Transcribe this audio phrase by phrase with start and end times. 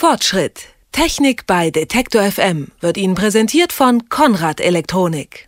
[0.00, 0.68] Fortschritt.
[0.92, 5.46] Technik bei Detektor FM wird Ihnen präsentiert von Konrad Elektronik.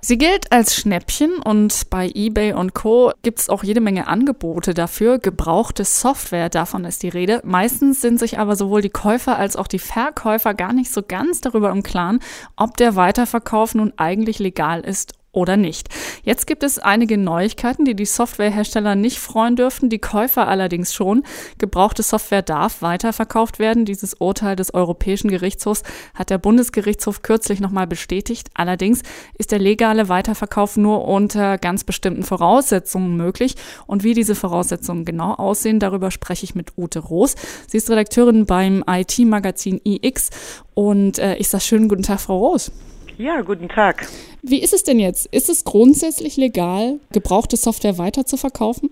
[0.00, 3.10] Sie gilt als Schnäppchen und bei eBay und Co.
[3.22, 5.18] gibt es auch jede Menge Angebote dafür.
[5.18, 7.42] Gebrauchte Software, davon ist die Rede.
[7.44, 11.40] Meistens sind sich aber sowohl die Käufer als auch die Verkäufer gar nicht so ganz
[11.40, 12.20] darüber im Klaren,
[12.54, 15.88] ob der Weiterverkauf nun eigentlich legal ist oder nicht.
[16.24, 21.22] Jetzt gibt es einige Neuigkeiten, die die Softwarehersteller nicht freuen dürften, die Käufer allerdings schon.
[21.58, 23.84] Gebrauchte Software darf weiterverkauft werden.
[23.84, 25.82] Dieses Urteil des Europäischen Gerichtshofs
[26.14, 28.48] hat der Bundesgerichtshof kürzlich nochmal bestätigt.
[28.54, 29.02] Allerdings
[29.38, 33.54] ist der legale Weiterverkauf nur unter ganz bestimmten Voraussetzungen möglich.
[33.86, 37.36] Und wie diese Voraussetzungen genau aussehen, darüber spreche ich mit Ute Roos.
[37.68, 40.30] Sie ist Redakteurin beim IT-Magazin iX
[40.74, 42.72] und äh, ich sage schönen guten Tag, Frau Roos.
[43.20, 44.06] Ja, guten Tag.
[44.40, 45.26] Wie ist es denn jetzt?
[45.26, 48.88] Ist es grundsätzlich legal, gebrauchte Software weiter zu verkaufen?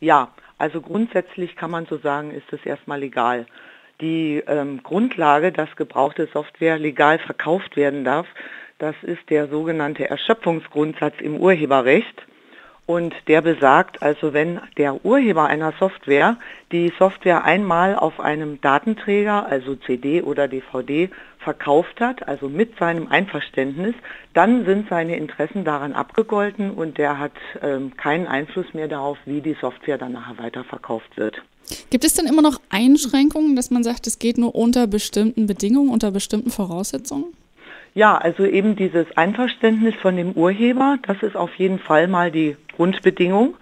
[0.00, 3.46] Ja, also grundsätzlich kann man so sagen, ist es erstmal legal.
[4.02, 8.26] Die ähm, Grundlage, dass gebrauchte Software legal verkauft werden darf,
[8.76, 12.26] das ist der sogenannte Erschöpfungsgrundsatz im Urheberrecht.
[12.84, 16.36] Und der besagt also, wenn der Urheber einer Software
[16.70, 21.08] die Software einmal auf einem Datenträger, also CD oder DVD,
[21.42, 23.94] verkauft hat, also mit seinem Einverständnis,
[24.34, 29.40] dann sind seine Interessen daran abgegolten und der hat ähm, keinen Einfluss mehr darauf, wie
[29.40, 31.42] die Software dann nachher weiterverkauft wird.
[31.90, 35.90] Gibt es denn immer noch Einschränkungen, dass man sagt, es geht nur unter bestimmten Bedingungen,
[35.90, 37.26] unter bestimmten Voraussetzungen?
[37.94, 42.56] Ja, also eben dieses Einverständnis von dem Urheber, das ist auf jeden Fall mal die
[42.76, 43.56] Grundbedingung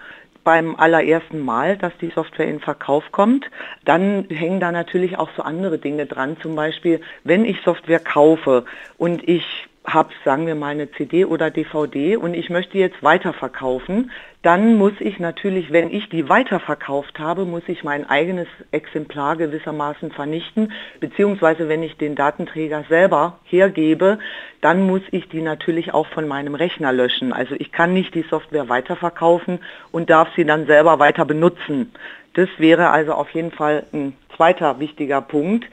[0.48, 3.44] beim allerersten Mal, dass die Software in Verkauf kommt.
[3.84, 6.38] Dann hängen da natürlich auch so andere Dinge dran.
[6.40, 8.64] Zum Beispiel, wenn ich Software kaufe
[8.96, 9.44] und ich
[9.92, 14.10] habe, sagen wir mal, eine CD oder DVD und ich möchte jetzt weiterverkaufen,
[14.42, 20.12] dann muss ich natürlich, wenn ich die weiterverkauft habe, muss ich mein eigenes Exemplar gewissermaßen
[20.12, 24.18] vernichten, beziehungsweise wenn ich den Datenträger selber hergebe,
[24.60, 27.32] dann muss ich die natürlich auch von meinem Rechner löschen.
[27.32, 29.58] Also ich kann nicht die Software weiterverkaufen
[29.90, 31.92] und darf sie dann selber weiter benutzen.
[32.34, 35.66] Das wäre also auf jeden Fall ein zweiter wichtiger Punkt.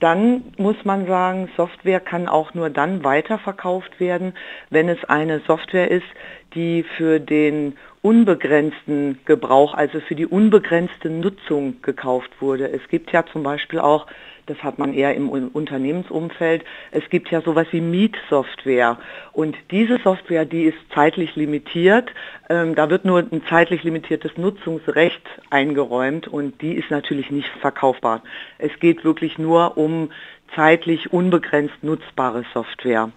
[0.00, 4.34] Dann muss man sagen, Software kann auch nur dann weiterverkauft werden,
[4.70, 6.06] wenn es eine Software ist,
[6.54, 12.70] die für den unbegrenzten Gebrauch, also für die unbegrenzte Nutzung gekauft wurde.
[12.70, 14.06] Es gibt ja zum Beispiel auch
[14.48, 16.64] das hat man eher im Unternehmensumfeld.
[16.90, 18.98] Es gibt ja sowas wie Mietsoftware.
[19.32, 22.10] Und diese Software, die ist zeitlich limitiert.
[22.48, 28.22] Ähm, da wird nur ein zeitlich limitiertes Nutzungsrecht eingeräumt und die ist natürlich nicht verkaufbar.
[28.58, 30.10] Es geht wirklich nur um
[30.54, 33.10] zeitlich unbegrenzt nutzbare Software.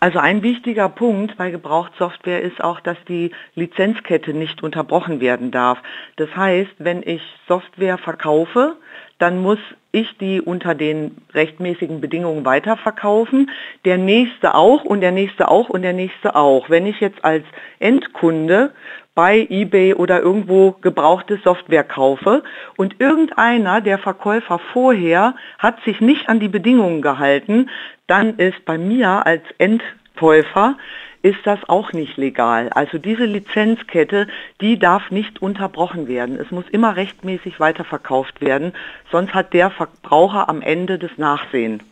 [0.00, 5.78] Also ein wichtiger Punkt bei Gebrauchtsoftware ist auch, dass die Lizenzkette nicht unterbrochen werden darf.
[6.16, 8.76] Das heißt, wenn ich Software verkaufe,
[9.18, 9.60] dann muss
[9.92, 13.50] ich die unter den rechtmäßigen Bedingungen weiterverkaufen,
[13.84, 16.70] der nächste auch und der nächste auch und der nächste auch.
[16.70, 17.44] Wenn ich jetzt als
[17.78, 18.72] Endkunde
[19.14, 22.42] bei eBay oder irgendwo gebrauchte Software kaufe
[22.76, 27.68] und irgendeiner der Verkäufer vorher hat sich nicht an die Bedingungen gehalten,
[28.06, 29.42] dann ist bei mir als
[30.22, 30.76] Endkäufer
[31.22, 32.68] ist das auch nicht legal.
[32.70, 34.28] Also diese Lizenzkette,
[34.60, 36.38] die darf nicht unterbrochen werden.
[36.38, 38.72] Es muss immer rechtmäßig weiterverkauft werden,
[39.10, 41.82] sonst hat der Verbraucher am Ende das Nachsehen.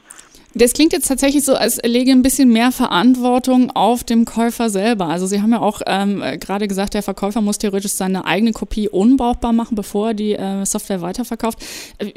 [0.54, 5.06] Das klingt jetzt tatsächlich so, als lege ein bisschen mehr Verantwortung auf dem Käufer selber.
[5.06, 8.88] Also Sie haben ja auch ähm, gerade gesagt, der Verkäufer muss theoretisch seine eigene Kopie
[8.88, 11.58] unbrauchbar machen, bevor er die äh, Software weiterverkauft.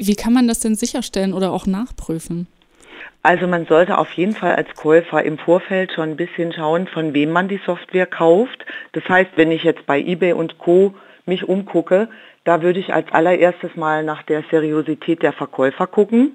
[0.00, 2.48] Wie kann man das denn sicherstellen oder auch nachprüfen?
[3.24, 7.14] Also man sollte auf jeden Fall als Käufer im Vorfeld schon ein bisschen schauen, von
[7.14, 8.66] wem man die Software kauft.
[8.92, 12.08] Das heißt, wenn ich jetzt bei eBay und Co mich umgucke,
[12.44, 16.32] da würde ich als allererstes mal nach der Seriosität der Verkäufer gucken,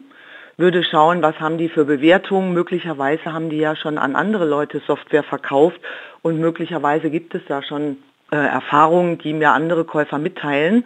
[0.57, 2.55] würde schauen, was haben die für Bewertungen.
[2.55, 5.79] Möglicherweise haben die ja schon an andere Leute Software verkauft
[6.23, 7.97] und möglicherweise gibt es da schon
[8.31, 10.85] äh, Erfahrungen, die mir andere Käufer mitteilen.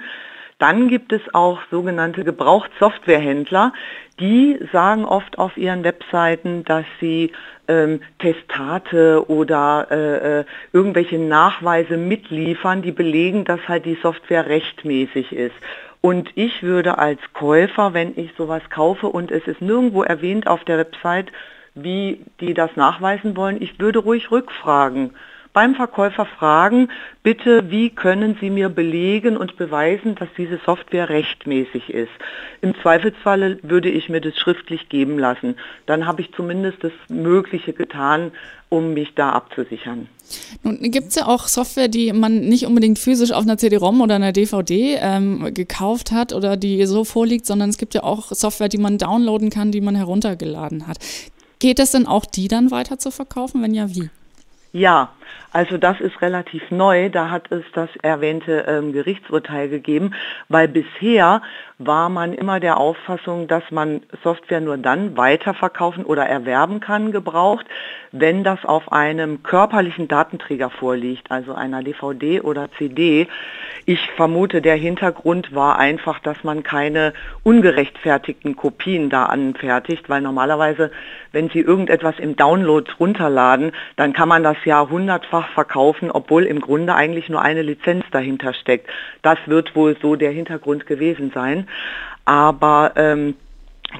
[0.59, 3.73] Dann gibt es auch sogenannte Gebrauchtsoftwarehändler,
[4.19, 7.31] die sagen oft auf ihren Webseiten, dass sie
[7.67, 15.31] ähm, Testate oder äh, äh, irgendwelche Nachweise mitliefern, die belegen, dass halt die Software rechtmäßig
[15.33, 15.55] ist.
[16.01, 20.63] Und ich würde als Käufer, wenn ich sowas kaufe und es ist nirgendwo erwähnt auf
[20.65, 21.31] der Website,
[21.75, 25.15] wie die das nachweisen wollen, ich würde ruhig rückfragen
[25.53, 26.89] beim Verkäufer fragen,
[27.21, 32.11] bitte, wie können Sie mir belegen und beweisen, dass diese Software rechtmäßig ist.
[32.61, 35.55] Im Zweifelsfalle würde ich mir das schriftlich geben lassen.
[35.85, 38.31] Dann habe ich zumindest das Mögliche getan,
[38.69, 40.09] um mich da abzusichern.
[40.63, 44.15] Nun gibt es ja auch Software, die man nicht unbedingt physisch auf einer CD-ROM oder
[44.15, 48.69] einer DVD ähm, gekauft hat oder die so vorliegt, sondern es gibt ja auch Software,
[48.69, 50.97] die man downloaden kann, die man heruntergeladen hat.
[51.59, 53.61] Geht es denn auch, die dann weiter zu verkaufen?
[53.61, 54.09] Wenn ja, wie?
[54.75, 55.09] Ja,
[55.51, 57.11] also das ist relativ neu.
[57.11, 60.15] Da hat es das erwähnte ähm, Gerichtsurteil gegeben,
[60.49, 61.43] weil bisher
[61.77, 67.67] war man immer der Auffassung, dass man Software nur dann weiterverkaufen oder erwerben kann, gebraucht,
[68.11, 73.27] wenn das auf einem körperlichen Datenträger vorliegt, also einer DVD oder CD.
[73.85, 77.13] Ich vermute, der Hintergrund war einfach, dass man keine
[77.43, 80.89] ungerechtfertigten Kopien da anfertigt, weil normalerweise,
[81.33, 86.61] wenn Sie irgendetwas im Download runterladen, dann kann man das ja hundertfach verkaufen, obwohl im
[86.61, 88.89] Grunde eigentlich nur eine Lizenz dahinter steckt.
[89.21, 91.67] Das wird wohl so der Hintergrund gewesen sein.
[92.25, 93.35] Aber ähm,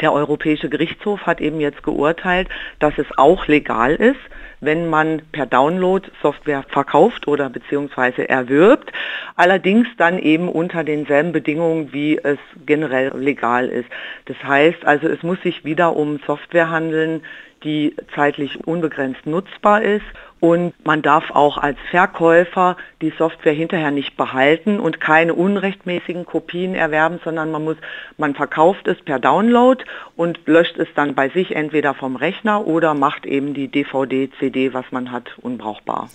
[0.01, 2.49] der Europäische Gerichtshof hat eben jetzt geurteilt,
[2.79, 4.19] dass es auch legal ist,
[4.61, 8.91] wenn man per Download Software verkauft oder beziehungsweise erwirbt,
[9.35, 13.89] allerdings dann eben unter denselben Bedingungen, wie es generell legal ist.
[14.25, 17.21] Das heißt also, es muss sich wieder um Software handeln,
[17.63, 20.05] die zeitlich unbegrenzt nutzbar ist
[20.43, 26.75] und man darf auch als Verkäufer die Software hinterher nicht behalten und keine unrechtmäßigen Kopien
[26.75, 27.77] erwerben, sondern man muss,
[28.17, 29.81] man verkauft es per Download
[30.17, 34.73] und löscht es dann bei sich entweder vom Rechner oder macht eben die DVD, CD,
[34.73, 36.09] was man hat, unbrauchbar.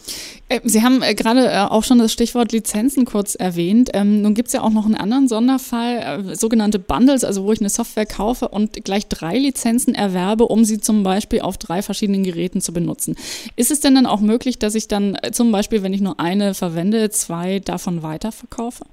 [0.48, 3.90] Äh, Sie haben äh, gerade äh, auch schon das Stichwort Lizenzen kurz erwähnt.
[3.94, 7.60] Ähm, nun gibt es ja auch noch einen anderen Sonderfall, sogenannte Bundles, also wo ich
[7.60, 12.24] eine Software kaufe und gleich drei Lizenzen erwerbe, um sie zum Beispiel auf drei verschiedenen
[12.24, 13.16] Geräten zu benutzen.
[13.56, 16.00] Ist es denn dann auch auch möglich, dass ich dann äh, zum Beispiel, wenn ich
[16.00, 18.84] nur eine verwende, zwei davon weiterverkaufe?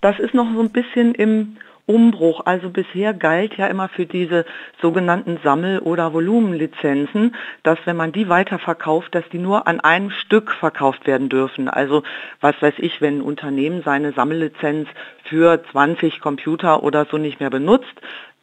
[0.00, 1.56] Das ist noch so ein bisschen im
[1.86, 2.42] Umbruch.
[2.44, 4.44] Also bisher galt ja immer für diese
[4.80, 10.52] sogenannten Sammel- oder Volumenlizenzen, dass wenn man die weiterverkauft, dass die nur an einem Stück
[10.52, 11.68] verkauft werden dürfen.
[11.68, 12.02] Also
[12.40, 14.88] was weiß ich, wenn ein Unternehmen seine Sammellizenz
[15.24, 17.94] für 20 Computer oder so nicht mehr benutzt,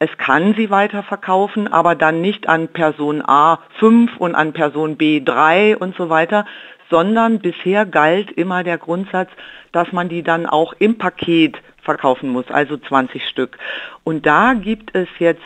[0.03, 5.21] es kann sie weiterverkaufen, aber dann nicht an Person A 5 und an Person B
[5.23, 6.45] 3 und so weiter,
[6.89, 9.29] sondern bisher galt immer der Grundsatz,
[9.71, 13.57] dass man die dann auch im Paket verkaufen muss, also 20 Stück.
[14.03, 15.41] Und da gibt es jetzt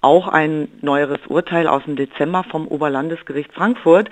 [0.00, 4.10] auch ein neueres Urteil aus dem Dezember vom Oberlandesgericht Frankfurt,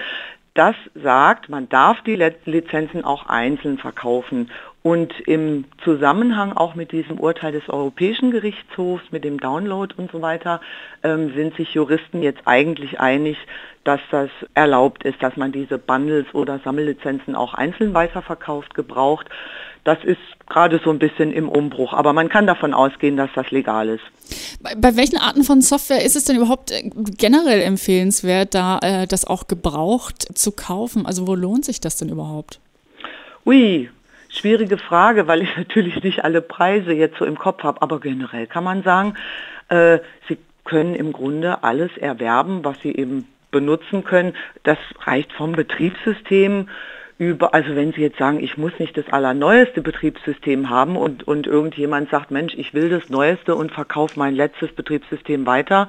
[0.56, 4.50] das sagt, man darf die Lizenzen auch einzeln verkaufen.
[4.82, 10.22] Und im Zusammenhang auch mit diesem Urteil des Europäischen Gerichtshofs, mit dem Download und so
[10.22, 10.60] weiter,
[11.02, 13.36] ähm, sind sich Juristen jetzt eigentlich einig,
[13.84, 19.28] dass das erlaubt ist, dass man diese Bundles oder Sammellizenzen auch einzeln weiterverkauft, gebraucht.
[19.86, 20.18] Das ist
[20.48, 24.02] gerade so ein bisschen im Umbruch, aber man kann davon ausgehen, dass das legal ist.
[24.60, 29.06] Bei, bei welchen Arten von Software ist es denn überhaupt äh, generell empfehlenswert, da äh,
[29.06, 31.06] das auch gebraucht zu kaufen?
[31.06, 32.58] Also wo lohnt sich das denn überhaupt?
[33.44, 33.88] Ui,
[34.28, 38.48] schwierige Frage, weil ich natürlich nicht alle Preise jetzt so im Kopf habe, aber generell
[38.48, 39.14] kann man sagen,
[39.68, 44.34] äh, Sie können im Grunde alles erwerben, was Sie eben benutzen können.
[44.64, 46.68] Das reicht vom Betriebssystem
[47.18, 51.46] über, also wenn Sie jetzt sagen, ich muss nicht das allerneueste Betriebssystem haben und, und
[51.46, 55.88] irgendjemand sagt, Mensch, ich will das Neueste und verkaufe mein letztes Betriebssystem weiter,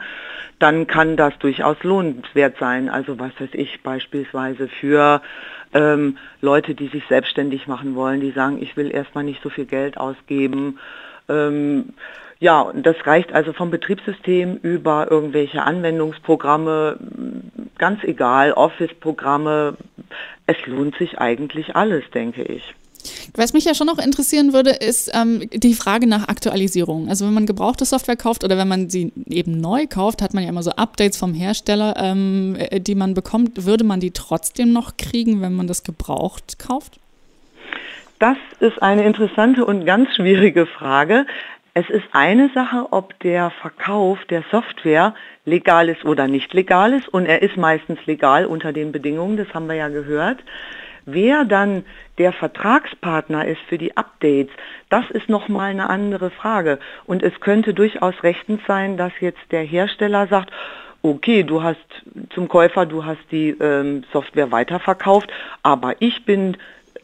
[0.59, 2.87] dann kann das durchaus lohnenswert sein.
[2.87, 5.21] Also was weiß ich, beispielsweise für
[5.73, 9.65] ähm, Leute, die sich selbstständig machen wollen, die sagen, ich will erstmal nicht so viel
[9.65, 10.79] Geld ausgeben.
[11.27, 11.93] Ähm,
[12.39, 16.97] ja, das reicht also vom Betriebssystem über irgendwelche Anwendungsprogramme,
[17.77, 19.77] ganz egal, Office-Programme.
[20.45, 22.73] Es lohnt sich eigentlich alles, denke ich.
[23.35, 27.09] Was mich ja schon noch interessieren würde, ist ähm, die Frage nach Aktualisierung.
[27.09, 30.43] Also wenn man gebrauchte Software kauft oder wenn man sie eben neu kauft, hat man
[30.43, 33.65] ja immer so Updates vom Hersteller, ähm, äh, die man bekommt.
[33.65, 36.99] Würde man die trotzdem noch kriegen, wenn man das gebraucht kauft?
[38.19, 41.27] Das ist eine interessante und ganz schwierige Frage.
[41.79, 45.13] Es ist eine Sache, ob der Verkauf der Software
[45.45, 47.07] legal ist oder nicht legal ist.
[47.07, 50.39] Und er ist meistens legal unter den Bedingungen, das haben wir ja gehört.
[51.05, 51.85] Wer dann
[52.17, 54.51] der Vertragspartner ist für die Updates,
[54.89, 56.79] das ist nochmal eine andere Frage.
[57.05, 60.51] Und es könnte durchaus rechtens sein, dass jetzt der Hersteller sagt,
[61.03, 61.77] okay, du hast
[62.31, 65.29] zum Käufer, du hast die ähm, Software weiterverkauft,
[65.61, 66.57] aber ich bin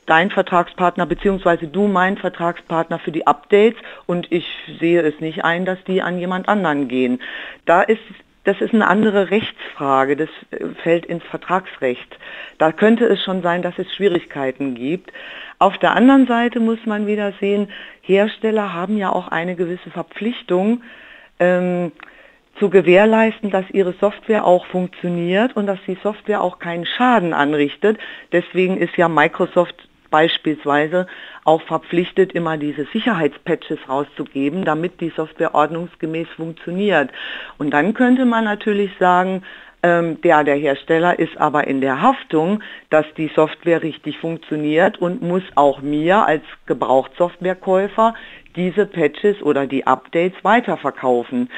[0.06, 4.46] dein Vertragspartner beziehungsweise du mein Vertragspartner für die Updates und ich
[4.80, 7.22] sehe es nicht ein, dass die an jemand anderen gehen.
[7.66, 8.02] Da ist
[8.46, 12.18] das ist eine andere Rechtsfrage, das äh, fällt ins Vertragsrecht.
[12.58, 15.14] Da könnte es schon sein, dass es Schwierigkeiten gibt.
[15.60, 17.70] Auf der anderen Seite muss man wieder sehen,
[18.02, 20.82] Hersteller haben ja auch eine gewisse Verpflichtung,
[21.40, 21.94] ähm,
[22.60, 27.98] zu gewährleisten, dass ihre Software auch funktioniert und dass die Software auch keinen Schaden anrichtet.
[28.32, 31.08] Deswegen ist ja Microsoft beispielsweise
[31.44, 37.10] auch verpflichtet, immer diese Sicherheitspatches rauszugeben, damit die Software ordnungsgemäß funktioniert.
[37.58, 39.42] Und dann könnte man natürlich sagen,
[39.82, 45.24] ähm, der, der Hersteller ist aber in der Haftung, dass die Software richtig funktioniert und
[45.24, 48.14] muss auch mir als Gebrauchtsoftwarekäufer
[48.56, 51.50] diese Patches oder die Updates weiterverkaufen.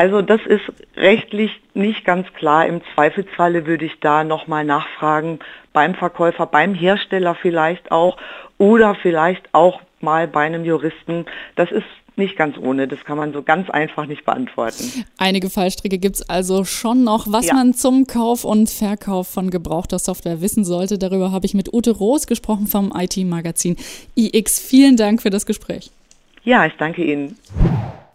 [0.00, 0.62] Also das ist
[0.96, 2.66] rechtlich nicht ganz klar.
[2.66, 5.40] Im Zweifelsfalle würde ich da nochmal nachfragen
[5.74, 8.16] beim Verkäufer, beim Hersteller vielleicht auch
[8.56, 11.26] oder vielleicht auch mal bei einem Juristen.
[11.54, 11.84] Das ist
[12.16, 15.04] nicht ganz ohne, das kann man so ganz einfach nicht beantworten.
[15.18, 17.52] Einige Fallstricke gibt es also schon noch, was ja.
[17.52, 20.96] man zum Kauf und Verkauf von gebrauchter Software wissen sollte.
[20.96, 23.76] Darüber habe ich mit Ute Roos gesprochen vom IT-Magazin
[24.16, 24.60] iX.
[24.60, 25.90] Vielen Dank für das Gespräch.
[26.42, 27.36] Ja, ich danke Ihnen.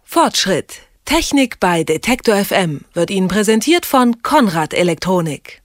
[0.02, 5.62] Fortschritt Technik bei Detektor FM wird Ihnen präsentiert von Konrad Elektronik.